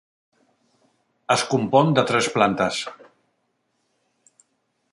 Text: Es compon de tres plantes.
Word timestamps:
Es 1.35 1.43
compon 1.51 1.93
de 1.99 2.05
tres 2.11 2.29
plantes. 2.37 2.81